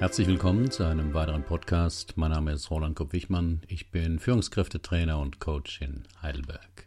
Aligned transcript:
Herzlich 0.00 0.28
willkommen 0.28 0.70
zu 0.70 0.84
einem 0.84 1.12
weiteren 1.12 1.44
Podcast. 1.44 2.16
Mein 2.16 2.30
Name 2.30 2.52
ist 2.52 2.70
Roland 2.70 2.96
Kopp-Wichmann. 2.96 3.60
Ich 3.68 3.90
bin 3.90 4.18
Führungskräftetrainer 4.18 5.18
und 5.18 5.40
Coach 5.40 5.82
in 5.82 6.04
Heidelberg. 6.22 6.86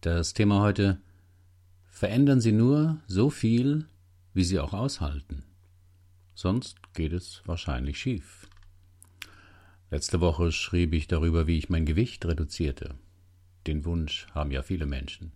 Das 0.00 0.32
Thema 0.32 0.60
heute: 0.60 1.00
Verändern 1.88 2.40
Sie 2.40 2.52
nur 2.52 2.98
so 3.08 3.30
viel, 3.30 3.86
wie 4.32 4.44
Sie 4.44 4.60
auch 4.60 4.72
aushalten. 4.72 5.42
Sonst 6.36 6.76
geht 6.92 7.12
es 7.12 7.42
wahrscheinlich 7.46 7.98
schief. 7.98 8.46
Letzte 9.90 10.20
Woche 10.20 10.52
schrieb 10.52 10.94
ich 10.94 11.08
darüber, 11.08 11.48
wie 11.48 11.58
ich 11.58 11.68
mein 11.68 11.84
Gewicht 11.84 12.24
reduzierte. 12.26 12.94
Den 13.66 13.84
Wunsch 13.84 14.28
haben 14.32 14.52
ja 14.52 14.62
viele 14.62 14.86
Menschen. 14.86 15.32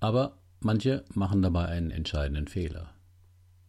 Aber 0.00 0.38
manche 0.60 1.04
machen 1.12 1.42
dabei 1.42 1.66
einen 1.66 1.90
entscheidenden 1.90 2.48
Fehler. 2.48 2.93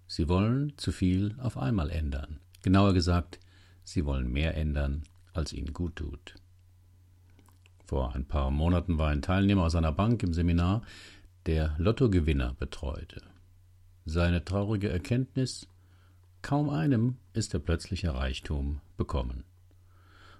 Sie 0.07 0.29
wollen 0.29 0.77
zu 0.77 0.91
viel 0.91 1.35
auf 1.39 1.57
einmal 1.57 1.89
ändern. 1.89 2.39
Genauer 2.61 2.93
gesagt, 2.93 3.39
sie 3.83 4.05
wollen 4.05 4.31
mehr 4.31 4.55
ändern, 4.55 5.03
als 5.33 5.53
ihnen 5.53 5.73
gut 5.73 5.95
tut. 5.97 6.35
Vor 7.85 8.15
ein 8.15 8.25
paar 8.25 8.51
Monaten 8.51 8.97
war 8.97 9.09
ein 9.09 9.21
Teilnehmer 9.21 9.63
aus 9.63 9.75
einer 9.75 9.91
Bank 9.91 10.23
im 10.23 10.33
Seminar, 10.33 10.81
der 11.45 11.75
Lottogewinner 11.77 12.53
betreute. 12.53 13.21
Seine 14.05 14.43
traurige 14.43 14.89
Erkenntnis 14.89 15.67
Kaum 16.45 16.69
einem 16.69 17.17
ist 17.33 17.53
der 17.53 17.59
plötzliche 17.59 18.13
Reichtum 18.13 18.79
bekommen. 18.97 19.45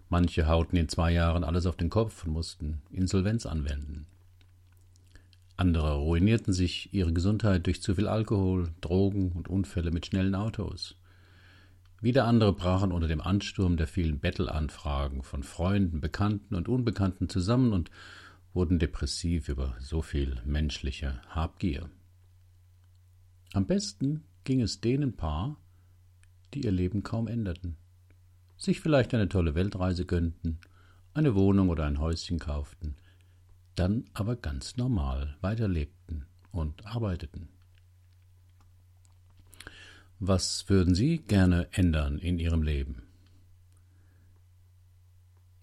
Manche 0.08 0.48
hauten 0.48 0.78
in 0.78 0.88
zwei 0.88 1.12
Jahren 1.12 1.44
alles 1.44 1.66
auf 1.66 1.78
den 1.78 1.90
Kopf 1.90 2.26
und 2.26 2.34
mussten 2.34 2.84
Insolvenz 2.92 3.48
anwenden. 3.48 4.06
Andere 5.58 5.96
ruinierten 5.96 6.54
sich 6.54 6.94
ihre 6.94 7.14
Gesundheit 7.14 7.66
durch 7.66 7.82
zu 7.82 7.96
viel 7.96 8.08
Alkohol, 8.08 8.74
Drogen 8.82 9.32
und 9.32 9.48
Unfälle 9.48 9.92
mit 9.92 10.06
schnellen 10.06 10.36
Autos. 10.36 10.96
Wieder 12.02 12.26
andere 12.26 12.54
brachen 12.54 12.92
unter 12.92 13.08
dem 13.08 13.22
Ansturm 13.22 13.78
der 13.78 13.88
vielen 13.88 14.20
Bettelanfragen 14.20 15.24
von 15.24 15.44
Freunden, 15.44 16.02
Bekannten 16.02 16.56
und 16.56 16.68
Unbekannten 16.68 17.30
zusammen 17.30 17.72
und 17.72 17.90
wurden 18.54 18.80
depressiv 18.80 19.48
über 19.48 19.76
so 19.80 20.02
viel 20.02 20.42
menschliche 20.46 21.22
Habgier. 21.30 21.90
Am 23.54 23.66
besten 23.66 24.26
ging 24.44 24.62
es 24.62 24.82
denen 24.82 25.16
Paar, 25.16 25.58
die 26.54 26.66
ihr 26.66 26.72
Leben 26.72 27.02
kaum 27.02 27.28
änderten, 27.28 27.78
sich 28.58 28.82
vielleicht 28.82 29.14
eine 29.14 29.30
tolle 29.30 29.56
Weltreise 29.56 30.06
gönnten, 30.06 30.60
eine 31.14 31.34
Wohnung 31.34 31.70
oder 31.70 31.86
ein 31.86 32.00
Häuschen 32.00 32.40
kauften, 32.40 32.96
dann 33.76 34.06
aber 34.14 34.36
ganz 34.36 34.78
normal 34.78 35.38
weiterlebten 35.42 36.26
und 36.52 36.86
arbeiteten. 36.86 37.50
Was 40.20 40.70
würden 40.70 40.96
Sie 40.96 41.20
gerne 41.20 41.68
ändern 41.72 42.18
in 42.18 42.40
Ihrem 42.40 42.64
Leben? 42.64 43.04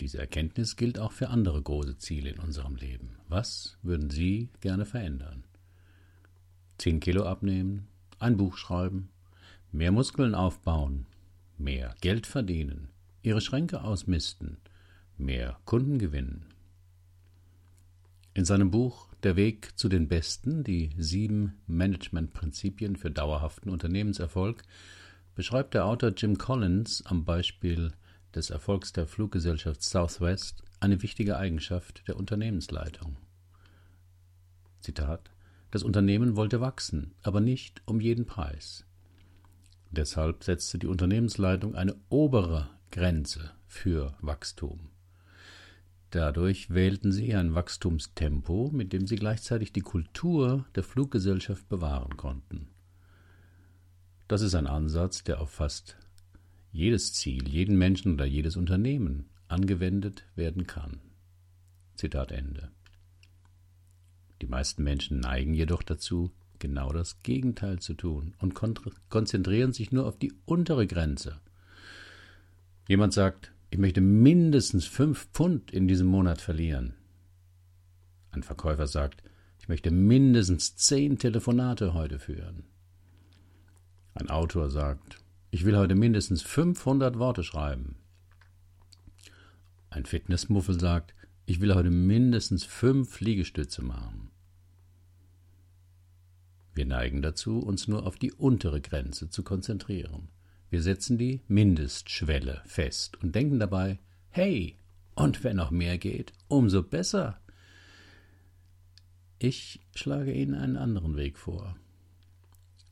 Diese 0.00 0.18
Erkenntnis 0.18 0.76
gilt 0.76 0.98
auch 0.98 1.12
für 1.12 1.28
andere 1.28 1.62
große 1.62 1.96
Ziele 1.98 2.30
in 2.30 2.38
unserem 2.38 2.76
Leben. 2.76 3.16
Was 3.28 3.78
würden 3.82 4.10
Sie 4.10 4.50
gerne 4.60 4.84
verändern? 4.84 5.44
Zehn 6.76 7.00
Kilo 7.00 7.24
abnehmen, 7.24 7.86
ein 8.18 8.36
Buch 8.36 8.56
schreiben, 8.56 9.10
mehr 9.70 9.92
Muskeln 9.92 10.34
aufbauen, 10.34 11.06
mehr 11.56 11.94
Geld 12.00 12.26
verdienen, 12.26 12.88
Ihre 13.22 13.40
Schränke 13.40 13.82
ausmisten, 13.82 14.58
mehr 15.16 15.58
Kunden 15.64 15.98
gewinnen, 15.98 16.51
in 18.34 18.44
seinem 18.44 18.70
Buch 18.70 19.08
Der 19.22 19.36
Weg 19.36 19.78
zu 19.78 19.88
den 19.88 20.08
Besten, 20.08 20.64
die 20.64 20.90
sieben 20.96 21.60
Managementprinzipien 21.66 22.96
für 22.96 23.10
dauerhaften 23.10 23.70
Unternehmenserfolg, 23.70 24.62
beschreibt 25.34 25.74
der 25.74 25.84
Autor 25.86 26.12
Jim 26.16 26.38
Collins 26.38 27.04
am 27.06 27.24
Beispiel 27.24 27.92
des 28.34 28.50
Erfolgs 28.50 28.92
der 28.92 29.06
Fluggesellschaft 29.06 29.82
Southwest 29.82 30.62
eine 30.80 31.02
wichtige 31.02 31.36
Eigenschaft 31.36 32.06
der 32.08 32.16
Unternehmensleitung. 32.16 33.16
Zitat 34.80 35.30
Das 35.70 35.82
Unternehmen 35.82 36.34
wollte 36.34 36.60
wachsen, 36.60 37.14
aber 37.22 37.40
nicht 37.40 37.82
um 37.84 38.00
jeden 38.00 38.26
Preis. 38.26 38.84
Deshalb 39.90 40.42
setzte 40.42 40.78
die 40.78 40.86
Unternehmensleitung 40.86 41.74
eine 41.74 41.94
obere 42.08 42.70
Grenze 42.90 43.52
für 43.66 44.14
Wachstum. 44.20 44.91
Dadurch 46.12 46.68
wählten 46.68 47.10
sie 47.10 47.34
ein 47.34 47.54
Wachstumstempo, 47.54 48.70
mit 48.70 48.92
dem 48.92 49.06
sie 49.06 49.16
gleichzeitig 49.16 49.72
die 49.72 49.80
Kultur 49.80 50.66
der 50.74 50.82
Fluggesellschaft 50.82 51.70
bewahren 51.70 52.18
konnten. 52.18 52.68
Das 54.28 54.42
ist 54.42 54.54
ein 54.54 54.66
Ansatz, 54.66 55.24
der 55.24 55.40
auf 55.40 55.50
fast 55.50 55.96
jedes 56.70 57.14
Ziel, 57.14 57.48
jeden 57.48 57.78
Menschen 57.78 58.12
oder 58.12 58.26
jedes 58.26 58.58
Unternehmen 58.58 59.30
angewendet 59.48 60.26
werden 60.34 60.66
kann. 60.66 61.00
Zitat 61.94 62.30
Ende. 62.30 62.70
Die 64.42 64.46
meisten 64.46 64.82
Menschen 64.82 65.18
neigen 65.18 65.54
jedoch 65.54 65.82
dazu, 65.82 66.30
genau 66.58 66.92
das 66.92 67.22
Gegenteil 67.22 67.78
zu 67.78 67.94
tun 67.94 68.34
und 68.38 68.52
konzentrieren 69.08 69.72
sich 69.72 69.92
nur 69.92 70.06
auf 70.06 70.18
die 70.18 70.34
untere 70.44 70.86
Grenze. 70.86 71.40
Jemand 72.86 73.14
sagt, 73.14 73.52
ich 73.72 73.78
möchte 73.78 74.02
mindestens 74.02 74.84
fünf 74.84 75.28
Pfund 75.32 75.70
in 75.70 75.88
diesem 75.88 76.06
Monat 76.06 76.42
verlieren. 76.42 76.92
Ein 78.30 78.42
Verkäufer 78.42 78.86
sagt, 78.86 79.22
ich 79.58 79.66
möchte 79.66 79.90
mindestens 79.90 80.76
zehn 80.76 81.16
Telefonate 81.16 81.94
heute 81.94 82.18
führen. 82.18 82.64
Ein 84.12 84.28
Autor 84.28 84.68
sagt, 84.68 85.24
ich 85.50 85.64
will 85.64 85.78
heute 85.78 85.94
mindestens 85.94 86.42
500 86.42 87.18
Worte 87.18 87.42
schreiben. 87.44 87.96
Ein 89.88 90.04
Fitnessmuffel 90.04 90.78
sagt, 90.78 91.14
ich 91.46 91.62
will 91.62 91.74
heute 91.74 91.90
mindestens 91.90 92.64
fünf 92.64 93.20
Liegestütze 93.20 93.82
machen. 93.82 94.32
Wir 96.74 96.84
neigen 96.84 97.22
dazu, 97.22 97.58
uns 97.60 97.88
nur 97.88 98.06
auf 98.06 98.18
die 98.18 98.32
untere 98.32 98.82
Grenze 98.82 99.30
zu 99.30 99.42
konzentrieren. 99.42 100.28
Wir 100.72 100.80
setzen 100.80 101.18
die 101.18 101.42
Mindestschwelle 101.48 102.62
fest 102.64 103.22
und 103.22 103.34
denken 103.34 103.58
dabei, 103.58 103.98
hey, 104.30 104.78
und 105.14 105.44
wenn 105.44 105.56
noch 105.56 105.70
mehr 105.70 105.98
geht, 105.98 106.32
umso 106.48 106.82
besser. 106.82 107.38
Ich 109.38 109.80
schlage 109.94 110.32
Ihnen 110.32 110.54
einen 110.54 110.78
anderen 110.78 111.14
Weg 111.18 111.36
vor. 111.36 111.76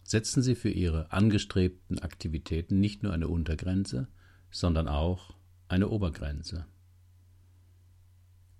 Setzen 0.03 0.43
Sie 0.43 0.57
für 0.57 0.69
Ihre 0.69 1.11
angestrebten 1.11 2.01
Aktivitäten 2.01 2.81
nicht 2.81 3.03
nur 3.03 3.15
eine 3.15 3.29
Untergrenze, 3.29 4.09
sondern 4.51 4.87
auch 4.87 5.33
eine 5.69 5.89
Obergrenze. 5.89 6.67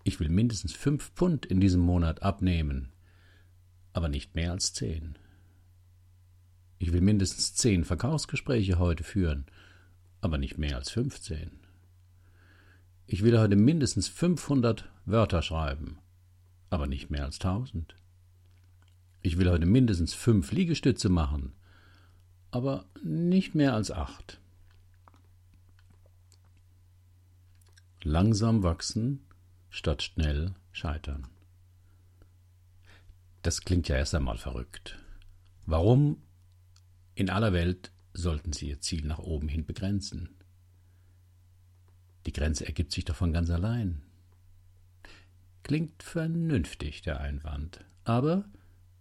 Ich 0.03 0.19
will 0.19 0.31
mindestens 0.31 0.73
fünf 0.73 1.11
Pfund 1.11 1.45
in 1.45 1.61
diesem 1.61 1.83
Monat 1.83 2.23
abnehmen, 2.23 2.91
aber 3.93 4.09
nicht 4.09 4.35
mehr 4.35 4.53
als 4.53 4.73
zehn. 4.73 5.19
Ich 6.83 6.95
will 6.95 7.03
mindestens 7.03 7.55
zehn 7.55 7.85
Verkaufsgespräche 7.85 8.79
heute 8.79 9.05
führen, 9.05 9.45
aber 10.23 10.39
nicht 10.39 10.57
mehr 10.57 10.77
als 10.77 10.91
fünfzehn. 10.91 11.51
Ich 13.07 13.23
will 13.23 13.39
heute 13.39 13.55
mindestens 13.55 14.09
500 14.09 14.91
Wörter 15.05 15.43
schreiben, 15.43 15.99
aber 16.71 16.87
nicht 16.87 17.11
mehr 17.11 17.27
als 17.27 17.39
tausend. 17.39 17.97
Ich 19.21 19.37
will 19.37 19.51
heute 19.51 19.67
mindestens 19.67 20.15
fünf 20.15 20.53
Liegestütze 20.53 21.11
machen, 21.11 21.53
aber 22.51 22.87
nicht 23.03 23.55
mehr 23.55 23.75
als 23.75 23.91
acht. 23.91 24.41
Langsam 28.03 28.63
wachsen 28.63 29.27
statt 29.69 30.03
schnell 30.03 30.55
scheitern. 30.73 31.27
Das 33.43 33.61
klingt 33.61 33.87
ja 33.89 33.97
erst 33.97 34.15
einmal 34.15 34.39
verrückt. 34.39 34.99
Warum 35.67 36.23
in 37.15 37.31
aller 37.31 37.53
Welt 37.53 37.91
sollten 38.13 38.53
Sie 38.53 38.69
Ihr 38.69 38.81
Ziel 38.81 39.05
nach 39.05 39.19
oben 39.19 39.49
hin 39.49 39.65
begrenzen. 39.65 40.31
Die 42.27 42.33
Grenze 42.33 42.67
ergibt 42.67 42.93
sich 42.93 43.05
doch 43.05 43.17
von 43.17 43.33
ganz 43.33 43.51
allein. 43.51 44.03
Klingt 45.63 46.03
vernünftig, 46.03 47.03
der 47.03 47.21
Einwand, 47.21 47.85
aber 48.05 48.45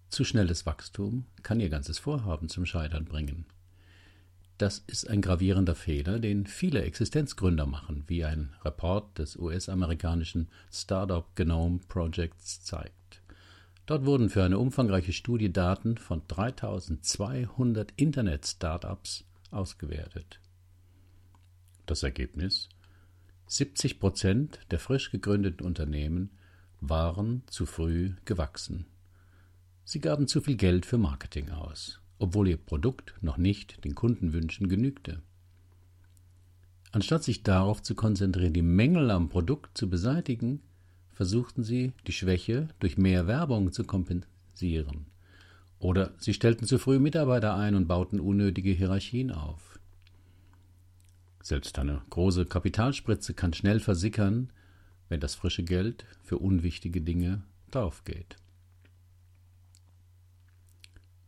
zu 0.09 0.23
schnelles 0.23 0.65
Wachstum 0.65 1.25
kann 1.43 1.59
Ihr 1.59 1.69
ganzes 1.69 1.99
Vorhaben 1.99 2.49
zum 2.49 2.65
Scheitern 2.65 3.05
bringen. 3.05 3.45
Das 4.57 4.79
ist 4.87 5.09
ein 5.09 5.21
gravierender 5.21 5.75
Fehler, 5.75 6.19
den 6.19 6.45
viele 6.45 6.81
Existenzgründer 6.81 7.65
machen, 7.65 8.03
wie 8.07 8.25
ein 8.25 8.53
Report 8.65 9.17
des 9.17 9.37
US-amerikanischen 9.37 10.49
Startup 10.69 11.33
Genome 11.35 11.79
Projects 11.87 12.61
zeigt. 12.61 13.21
Dort 13.89 14.05
wurden 14.05 14.29
für 14.29 14.43
eine 14.43 14.59
umfangreiche 14.59 15.13
Studie 15.13 15.51
Daten 15.51 15.97
von 15.97 16.21
3200 16.27 17.91
Internet-Startups 17.95 19.25
ausgewertet. 19.49 20.39
Das 21.87 22.03
Ergebnis? 22.03 22.69
70 23.47 23.99
Prozent 23.99 24.59
der 24.69 24.77
frisch 24.77 25.09
gegründeten 25.09 25.65
Unternehmen 25.65 26.29
waren 26.81 27.41
zu 27.47 27.65
früh 27.65 28.13
gewachsen. 28.25 28.85
Sie 29.85 30.01
gaben 30.01 30.27
zu 30.27 30.39
viel 30.39 30.55
Geld 30.55 30.85
für 30.85 30.99
Marketing 30.99 31.49
aus, 31.49 31.99
obwohl 32.19 32.47
ihr 32.47 32.57
Produkt 32.57 33.15
noch 33.21 33.37
nicht 33.37 33.83
den 33.85 33.95
Kundenwünschen 33.95 34.69
genügte. 34.69 35.23
Anstatt 36.91 37.23
sich 37.23 37.41
darauf 37.41 37.81
zu 37.81 37.95
konzentrieren, 37.95 38.53
die 38.53 38.61
Mängel 38.61 39.09
am 39.09 39.29
Produkt 39.29 39.75
zu 39.75 39.89
beseitigen, 39.89 40.61
versuchten 41.19 41.63
sie, 41.63 41.91
die 42.07 42.13
Schwäche 42.13 42.69
durch 42.79 42.97
mehr 42.97 43.27
Werbung 43.27 43.73
zu 43.73 43.83
kompensieren. 43.83 45.07
Oder 45.77 46.13
sie 46.17 46.33
stellten 46.33 46.65
zu 46.65 46.79
früh 46.79 46.97
Mitarbeiter 46.97 47.55
ein 47.55 47.75
und 47.75 47.89
bauten 47.89 48.21
unnötige 48.21 48.71
Hierarchien 48.71 49.29
auf. 49.29 49.81
Selbst 51.43 51.77
eine 51.77 52.01
große 52.09 52.45
Kapitalspritze 52.45 53.33
kann 53.33 53.51
schnell 53.51 53.81
versickern, 53.81 54.53
wenn 55.09 55.19
das 55.19 55.35
frische 55.35 55.63
Geld 55.63 56.05
für 56.23 56.37
unwichtige 56.37 57.01
Dinge 57.01 57.43
draufgeht. 57.69 58.37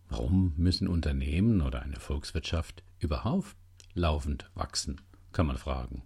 Warum 0.07 0.53
müssen 0.55 0.87
Unternehmen 0.87 1.59
oder 1.59 1.81
eine 1.81 1.99
Volkswirtschaft 1.99 2.81
überhaupt 2.99 3.57
laufend 3.93 4.49
wachsen, 4.53 5.01
kann 5.33 5.47
man 5.47 5.57
fragen. 5.57 6.03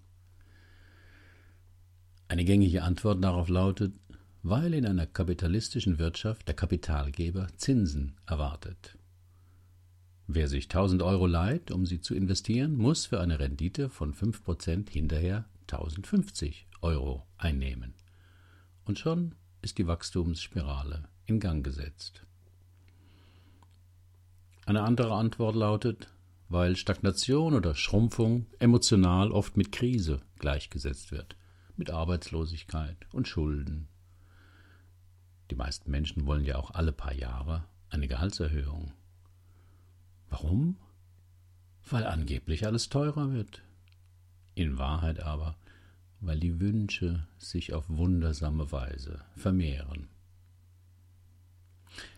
Eine 2.35 2.43
gängige 2.43 2.83
Antwort 2.83 3.23
darauf 3.23 3.47
lautet, 3.47 3.93
weil 4.43 4.73
in 4.73 4.85
einer 4.85 5.07
kapitalistischen 5.07 5.99
Wirtschaft 5.99 6.45
der 6.49 6.53
Kapitalgeber 6.53 7.47
Zinsen 7.55 8.17
erwartet. 8.25 8.97
Wer 10.27 10.49
sich 10.49 10.65
1000 10.65 11.01
Euro 11.01 11.27
leiht, 11.27 11.71
um 11.71 11.85
sie 11.85 12.01
zu 12.01 12.13
investieren, 12.13 12.75
muss 12.75 13.05
für 13.05 13.21
eine 13.21 13.39
Rendite 13.39 13.87
von 13.89 14.13
5% 14.13 14.89
hinterher 14.89 15.45
1050 15.71 16.67
Euro 16.81 17.25
einnehmen. 17.37 17.93
Und 18.83 18.99
schon 18.99 19.35
ist 19.61 19.77
die 19.77 19.87
Wachstumsspirale 19.87 21.07
in 21.27 21.39
Gang 21.39 21.63
gesetzt. 21.63 22.25
Eine 24.65 24.81
andere 24.81 25.13
Antwort 25.13 25.55
lautet, 25.55 26.09
weil 26.49 26.75
Stagnation 26.75 27.53
oder 27.53 27.75
Schrumpfung 27.75 28.47
emotional 28.59 29.31
oft 29.31 29.55
mit 29.55 29.71
Krise 29.71 30.19
gleichgesetzt 30.37 31.13
wird, 31.13 31.37
mit 31.77 31.89
Arbeitslosigkeit 31.89 32.97
und 33.11 33.27
Schulden. 33.27 33.87
Die 35.51 35.55
meisten 35.55 35.91
Menschen 35.91 36.25
wollen 36.25 36.45
ja 36.45 36.57
auch 36.57 36.71
alle 36.71 36.91
paar 36.91 37.13
Jahre 37.13 37.65
eine 37.89 38.07
Gehaltserhöhung. 38.07 38.93
Warum? 40.29 40.77
Weil 41.89 42.05
angeblich 42.05 42.65
alles 42.65 42.89
teurer 42.89 43.31
wird. 43.31 43.61
In 44.55 44.77
Wahrheit 44.77 45.19
aber, 45.19 45.55
weil 46.19 46.39
die 46.39 46.59
Wünsche 46.59 47.27
sich 47.37 47.73
auf 47.73 47.89
wundersame 47.89 48.71
Weise 48.71 49.23
vermehren. 49.35 50.07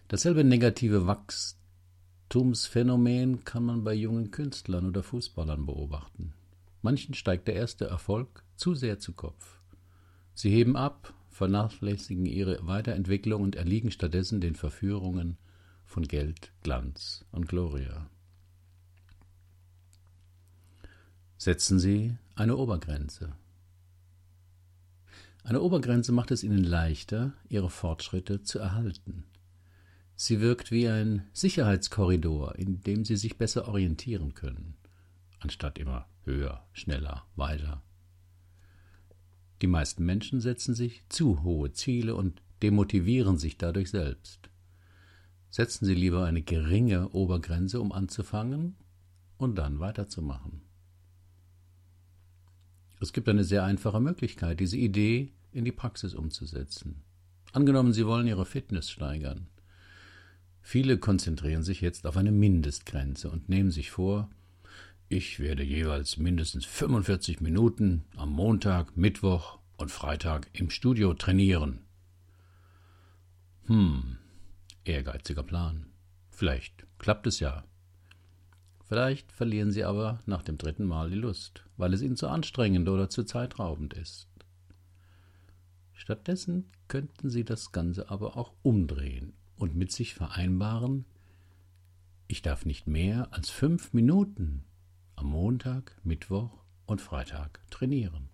Dasselbe 0.08 0.46
negative 0.46 1.06
Wachstumsphänomen 1.06 3.44
kann 3.44 3.66
man 3.66 3.84
bei 3.84 3.94
jungen 3.94 4.32
Künstlern 4.32 4.88
oder 4.88 5.04
Fußballern 5.04 5.66
beobachten. 5.66 6.34
Manchen 6.82 7.14
steigt 7.14 7.50
der 7.50 7.56
erste 7.56 7.88
Erfolg 7.88 8.46
zu 8.58 8.76
sehr 8.76 9.00
zu 9.00 9.14
Kopf. 9.14 9.60
Sie 10.34 10.50
heben 10.50 10.76
ab, 10.76 11.14
vernachlässigen 11.30 12.26
ihre 12.26 12.66
Weiterentwicklung 12.68 13.42
und 13.42 13.56
erliegen 13.56 13.92
stattdessen 13.92 14.42
den 14.42 14.56
Verführungen 14.56 15.38
von 15.86 16.04
Geld, 16.04 16.52
Glanz 16.64 17.26
und 17.32 17.48
Gloria. 17.48 18.10
Setzen 21.38 21.80
Sie 21.80 22.18
eine 22.36 22.58
Obergrenze. 22.58 23.34
Eine 25.44 25.62
Obergrenze 25.62 26.12
macht 26.12 26.32
es 26.32 26.44
Ihnen 26.44 26.64
leichter, 26.64 27.34
Ihre 27.48 27.70
Fortschritte 27.70 28.42
zu 28.42 28.60
erhalten. 28.60 29.24
Sie 30.16 30.42
wirkt 30.42 30.72
wie 30.72 30.88
ein 30.88 31.28
Sicherheitskorridor, 31.32 32.56
in 32.56 32.82
dem 32.82 33.06
Sie 33.06 33.16
sich 33.16 33.38
besser 33.38 33.68
orientieren 33.68 34.34
können, 34.34 34.76
anstatt 35.40 35.78
immer 35.78 36.08
höher, 36.24 36.66
schneller, 36.74 37.26
weiter. 37.36 37.84
Die 39.62 39.68
meisten 39.68 40.06
Menschen 40.06 40.40
setzen 40.40 40.76
sich 40.76 41.04
zu 41.10 41.44
hohe 41.44 41.72
Ziele 41.72 42.16
und 42.16 42.42
demotivieren 42.62 43.38
sich 43.38 43.58
dadurch 43.58 43.90
selbst. 43.90 44.50
Setzen 45.50 45.86
Sie 45.86 45.96
lieber 45.96 46.26
eine 46.26 46.42
geringe 46.42 47.10
Obergrenze, 47.10 47.80
um 47.82 47.92
anzufangen 47.92 48.76
und 49.38 49.58
dann 49.58 49.80
weiterzumachen. 49.80 50.62
Es 53.00 53.14
gibt 53.14 53.30
eine 53.30 53.44
sehr 53.44 53.64
einfache 53.64 54.00
Möglichkeit, 54.00 54.60
diese 54.60 54.78
Idee 54.78 55.34
in 55.52 55.66
die 55.66 55.72
Praxis 55.72 56.14
umzusetzen. 56.14 57.04
Angenommen, 57.54 57.94
Sie 57.94 58.06
wollen 58.06 58.28
Ihre 58.28 58.46
Fitness 58.46 58.90
steigern. 58.90 59.48
Viele 60.62 60.98
konzentrieren 60.98 61.64
sich 61.64 61.80
jetzt 61.82 62.06
auf 62.06 62.18
eine 62.18 62.32
Mindestgrenze 62.32 63.30
und 63.32 63.50
nehmen 63.50 63.72
sich 63.72 63.90
vor, 63.90 64.30
ich 65.10 65.40
werde 65.40 65.64
jeweils 65.64 66.18
mindestens 66.18 66.66
45 66.66 67.40
Minuten 67.40 68.04
am 68.18 68.30
Montag, 68.30 68.98
Mittwoch 68.98 69.60
und 69.78 69.90
Freitag 69.90 70.50
im 70.54 70.70
Studio 70.70 71.14
trainieren. 71.14 71.86
Hm, 73.68 74.18
ehrgeiziger 74.84 75.44
Plan. 75.44 75.88
Vielleicht 76.30 76.86
klappt 77.00 77.26
es 77.28 77.40
ja. 77.40 77.64
Vielleicht 78.88 79.32
verlieren 79.32 79.72
Sie 79.72 79.84
aber 79.84 80.20
nach 80.26 80.44
dem 80.44 80.58
dritten 80.58 80.86
Mal 80.86 81.10
die 81.10 81.18
Lust, 81.18 81.64
weil 81.78 81.94
es 81.94 82.02
Ihnen 82.02 82.18
zu 82.18 82.28
anstrengend 82.28 82.90
oder 82.90 83.10
zu 83.10 83.24
zeitraubend 83.24 83.94
ist. 83.94 84.28
Stattdessen 85.94 86.70
könnten 86.88 87.30
Sie 87.30 87.44
das 87.44 87.72
Ganze 87.72 88.10
aber 88.10 88.38
auch 88.38 88.54
umdrehen 88.62 89.34
und 89.56 89.76
mit 89.76 89.92
sich 89.92 90.14
vereinbaren, 90.14 91.06
ich 92.28 92.42
darf 92.42 92.66
nicht 92.66 92.88
mehr 92.88 93.34
als 93.34 93.50
fünf 93.50 93.94
Minuten 93.94 94.66
am 95.18 95.28
Montag, 95.28 95.98
Mittwoch 96.04 96.52
und 96.86 97.02
Freitag 97.02 97.60
trainieren. 97.70 98.30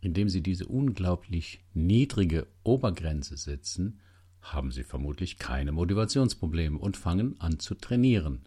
Indem 0.00 0.28
Sie 0.28 0.42
diese 0.42 0.66
unglaublich 0.66 1.62
niedrige 1.74 2.48
Obergrenze 2.64 3.36
setzen, 3.36 4.00
haben 4.40 4.72
Sie 4.72 4.82
vermutlich 4.82 5.38
keine 5.38 5.70
Motivationsprobleme 5.70 6.78
und 6.78 6.96
fangen 6.96 7.40
an 7.40 7.60
zu 7.60 7.74
trainieren. 7.76 8.40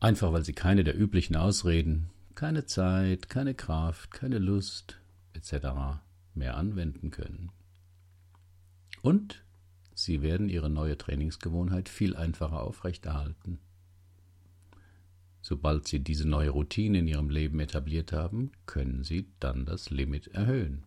Einfach 0.00 0.32
weil 0.32 0.44
Sie 0.44 0.54
keine 0.54 0.84
der 0.84 0.98
üblichen 0.98 1.36
Ausreden, 1.36 2.10
keine 2.34 2.64
Zeit, 2.64 3.28
keine 3.28 3.54
Kraft, 3.54 4.12
keine 4.12 4.38
Lust 4.38 4.98
etc. 5.34 5.98
mehr 6.32 6.56
anwenden 6.56 7.10
können. 7.10 7.50
Und 9.02 9.44
Sie 9.94 10.22
werden 10.22 10.48
Ihre 10.48 10.70
neue 10.70 10.96
Trainingsgewohnheit 10.96 11.88
viel 11.88 12.16
einfacher 12.16 12.62
aufrechterhalten. 12.62 13.58
Sobald 15.46 15.86
Sie 15.86 16.00
diese 16.00 16.26
neue 16.26 16.48
Routine 16.48 17.00
in 17.00 17.06
Ihrem 17.06 17.28
Leben 17.28 17.60
etabliert 17.60 18.12
haben, 18.12 18.50
können 18.64 19.04
Sie 19.04 19.28
dann 19.40 19.66
das 19.66 19.90
Limit 19.90 20.28
erhöhen. 20.28 20.84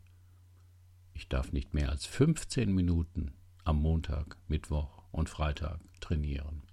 Ich 1.13 1.27
darf 1.27 1.51
nicht 1.51 1.75
mehr 1.75 1.91
als 1.91 2.07
15 2.07 2.73
Minuten 2.73 3.33
am 3.65 3.79
Montag, 3.79 4.35
Mittwoch 4.47 5.03
und 5.11 5.29
Freitag 5.29 5.79
trainieren. 5.99 6.63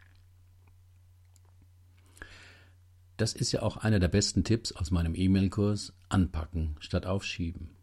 Das 3.18 3.34
ist 3.34 3.52
ja 3.52 3.60
auch 3.60 3.76
einer 3.76 4.00
der 4.00 4.08
besten 4.08 4.44
Tipps 4.44 4.72
aus 4.72 4.90
meinem 4.90 5.14
E-Mail-Kurs 5.14 5.92
Anpacken 6.08 6.76
statt 6.80 7.04
Aufschieben. 7.04 7.76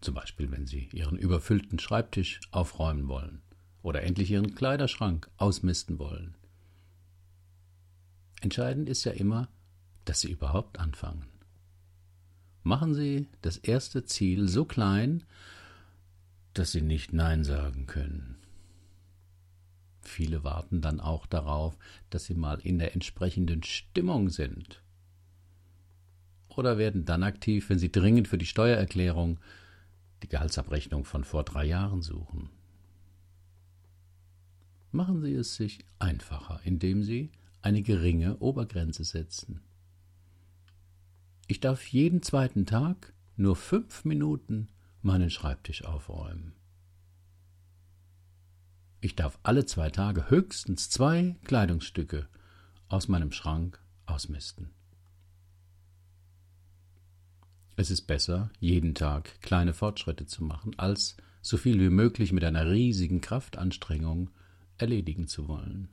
Zum 0.00 0.14
Beispiel, 0.14 0.50
wenn 0.50 0.66
Sie 0.66 0.88
Ihren 0.92 1.16
überfüllten 1.16 1.78
Schreibtisch 1.78 2.40
aufräumen 2.50 3.06
wollen 3.06 3.42
oder 3.84 4.02
endlich 4.02 4.32
Ihren 4.32 4.56
Kleiderschrank 4.56 5.30
ausmisten 5.36 6.00
wollen 6.00 6.34
Entscheidend 8.40 8.88
ist 8.88 9.04
ja 9.04 9.12
immer, 9.12 9.48
dass 10.04 10.20
Sie 10.20 10.30
überhaupt 10.30 10.78
anfangen. 10.78 11.26
Machen 12.62 12.94
Sie 12.94 13.28
das 13.42 13.56
erste 13.56 14.04
Ziel 14.04 14.48
so 14.48 14.64
klein, 14.64 15.24
dass 16.54 16.72
Sie 16.72 16.82
nicht 16.82 17.12
Nein 17.12 17.44
sagen 17.44 17.86
können. 17.86 18.40
Viele 20.02 20.42
warten 20.42 20.80
dann 20.80 21.00
auch 21.00 21.26
darauf, 21.26 21.78
dass 22.08 22.24
sie 22.24 22.34
mal 22.34 22.58
in 22.60 22.78
der 22.78 22.94
entsprechenden 22.94 23.62
Stimmung 23.62 24.30
sind. 24.30 24.82
Oder 26.48 26.78
werden 26.78 27.04
dann 27.04 27.22
aktiv, 27.22 27.68
wenn 27.70 27.78
sie 27.78 27.92
dringend 27.92 28.26
für 28.26 28.38
die 28.38 28.46
Steuererklärung 28.46 29.38
die 30.22 30.28
Gehaltsabrechnung 30.28 31.04
von 31.04 31.24
vor 31.24 31.44
drei 31.44 31.64
Jahren 31.64 32.02
suchen. 32.02 32.50
Machen 34.90 35.20
Sie 35.20 35.34
es 35.34 35.54
sich 35.54 35.84
einfacher, 35.98 36.60
indem 36.64 37.04
Sie 37.04 37.30
eine 37.62 37.82
geringe 37.82 38.38
Obergrenze 38.38 39.04
setzen. 39.04 39.60
Ich 41.46 41.60
darf 41.60 41.86
jeden 41.88 42.22
zweiten 42.22 42.66
Tag 42.66 43.12
nur 43.36 43.56
fünf 43.56 44.04
Minuten 44.04 44.68
meinen 45.02 45.30
Schreibtisch 45.30 45.84
aufräumen. 45.84 46.52
Ich 49.00 49.16
darf 49.16 49.38
alle 49.42 49.64
zwei 49.64 49.90
Tage 49.90 50.28
höchstens 50.30 50.90
zwei 50.90 51.36
Kleidungsstücke 51.44 52.28
aus 52.88 53.08
meinem 53.08 53.32
Schrank 53.32 53.82
ausmisten. 54.06 54.70
Es 57.76 57.90
ist 57.90 58.02
besser, 58.02 58.50
jeden 58.60 58.94
Tag 58.94 59.40
kleine 59.40 59.72
Fortschritte 59.72 60.26
zu 60.26 60.44
machen, 60.44 60.78
als 60.78 61.16
so 61.40 61.56
viel 61.56 61.80
wie 61.80 61.88
möglich 61.88 62.32
mit 62.32 62.44
einer 62.44 62.70
riesigen 62.70 63.22
Kraftanstrengung 63.22 64.30
erledigen 64.76 65.28
zu 65.28 65.48
wollen 65.48 65.88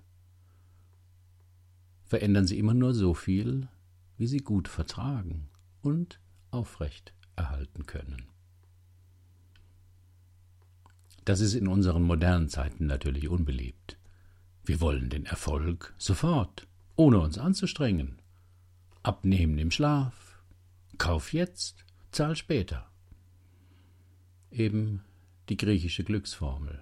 verändern 2.08 2.48
Sie 2.48 2.58
immer 2.58 2.74
nur 2.74 2.94
so 2.94 3.14
viel, 3.14 3.68
wie 4.18 4.28
sie 4.28 4.40
gut 4.40 4.68
vertragen 4.68 5.50
und 5.82 6.20
aufrecht 6.52 7.14
erhalten 7.36 7.86
können. 7.86 8.28
Das 11.24 11.40
ist 11.40 11.54
in 11.54 11.68
unseren 11.68 12.04
modernen 12.04 12.50
Zeiten 12.50 12.88
natürlich 12.88 13.28
unbeliebt. 13.28 13.98
Wir 14.64 14.82
wollen 14.82 15.10
den 15.10 15.26
Erfolg 15.26 15.94
sofort, 15.98 16.68
ohne 16.96 17.20
uns 17.20 17.38
anzustrengen. 17.38 18.22
Abnehmen 19.04 19.58
im 19.58 19.72
Schlaf, 19.72 20.42
Kauf 20.98 21.32
jetzt, 21.32 21.86
zahl 22.12 22.36
später. 22.36 22.90
Eben 24.50 25.04
die 25.50 25.58
griechische 25.58 26.04
Glücksformel, 26.04 26.82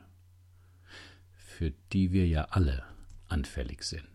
für 1.34 1.72
die 1.92 2.12
wir 2.12 2.28
ja 2.28 2.46
alle 2.46 2.84
anfällig 3.28 3.84
sind. 3.84 4.15